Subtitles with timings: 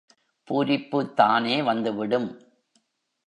[0.47, 2.29] பூரிப்புதானே வந்து விடும்.